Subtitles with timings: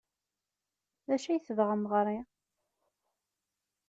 [1.07, 2.19] D acu ay tebɣam ɣer-i?